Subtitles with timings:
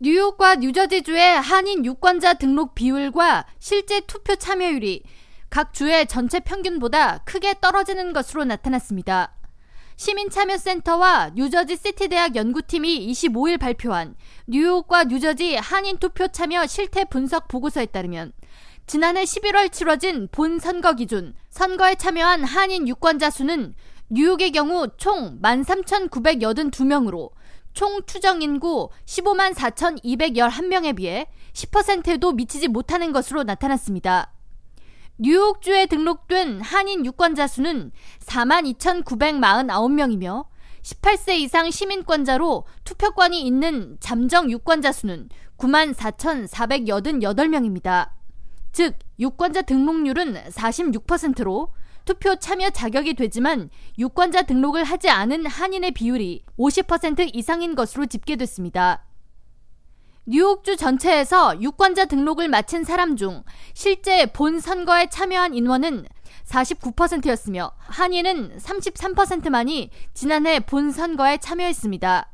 [0.00, 5.04] 뉴욕과 뉴저지주의 한인 유권자 등록 비율과 실제 투표 참여율이
[5.48, 9.36] 각 주의 전체 평균보다 크게 떨어지는 것으로 나타났습니다.
[9.96, 14.16] 시민참여센터와 뉴저지 시티대학 연구팀이 25일 발표한
[14.48, 18.32] 뉴욕과 뉴저지 한인 투표 참여 실태 분석 보고서에 따르면
[18.86, 23.76] 지난해 11월 치러진 본 선거 기준 선거에 참여한 한인 유권자 수는
[24.10, 27.30] 뉴욕의 경우 총 13,982명으로
[27.74, 34.32] 총 추정 인구 15만 4,211명에 비해 10%도 미치지 못하는 것으로 나타났습니다.
[35.18, 40.46] 뉴욕주에 등록된 한인 유권자 수는 4만 2,949명이며
[40.82, 48.10] 18세 이상 시민권자로 투표권이 있는 잠정 유권자 수는 9만 4,488명입니다.
[48.72, 51.72] 즉, 유권자 등록률은 46%로
[52.04, 59.04] 투표 참여 자격이 되지만 유권자 등록을 하지 않은 한인의 비율이 50% 이상인 것으로 집계됐습니다.
[60.26, 63.42] 뉴욕주 전체에서 유권자 등록을 마친 사람 중
[63.74, 66.06] 실제 본 선거에 참여한 인원은
[66.46, 72.30] 49%였으며 한인은 33%만이 지난해 본 선거에 참여했습니다.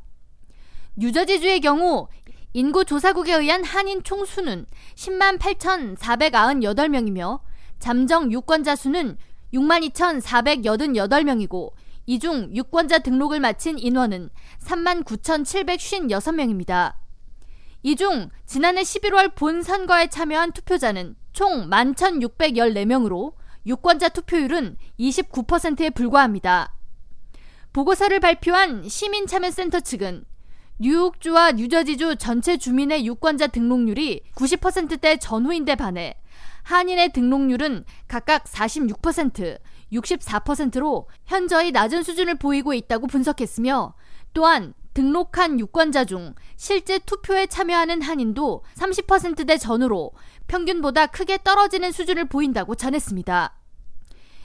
[0.97, 2.09] 뉴저지주의 경우
[2.53, 7.41] 인구 조사국에 의한 한인 총수는 10만 8,498명이며
[7.79, 9.17] 잠정 유권자 수는
[9.53, 11.73] 62,488명이고
[12.07, 14.31] 이 중 유권자 등록을 마친 인원은
[14.65, 16.95] 39,756명입니다.
[17.83, 23.33] 이 중 지난해 11월 본 선거에 참여한 투표자는 총 11,614명으로
[23.67, 26.75] 유권자 투표율은 29%에 불과합니다.
[27.73, 30.25] 보고서를 발표한 시민참여센터 측은
[30.79, 36.15] 뉴욕주와 뉴저지주 전체 주민의 유권자 등록률이 90%대 전후인데 반해
[36.63, 39.59] 한인의 등록률은 각각 46%,
[39.93, 43.95] 64%로 현저히 낮은 수준을 보이고 있다고 분석했으며
[44.33, 50.13] 또한 등록한 유권자 중 실제 투표에 참여하는 한인도 30%대 전후로
[50.49, 53.57] 평균보다 크게 떨어지는 수준을 보인다고 전했습니다.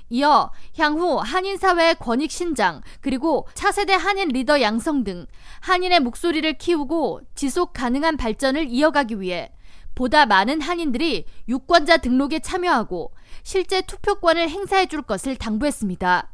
[0.10, 5.26] 이어 향후 한인 사회의 권익 신장 그리고 차세대 한인 리더 양성 등
[5.62, 9.52] 한인의 목소리를 키우고 지속 가능한 발전을 이어가기 위해
[9.96, 13.14] 보다 많은 한인들이 유권자 등록에 참여하고
[13.44, 16.32] 실제 투표권을 행사해 줄 것을 당부했습니다.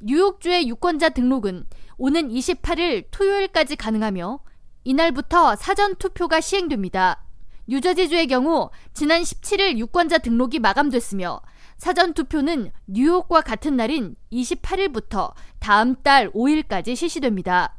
[0.00, 1.66] 뉴욕주의 유권자 등록은
[1.98, 4.40] 오는 28일 토요일까지 가능하며
[4.84, 7.24] 이날부터 사전 투표가 시행됩니다.
[7.68, 11.40] 뉴저지주의 경우 지난 17일 유권자 등록이 마감됐으며
[11.76, 17.76] 사전 투표는 뉴욕과 같은 날인 28일부터 다음 달 5일까지 실시됩니다.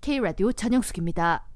[0.00, 1.49] K라디오 전영숙입니다.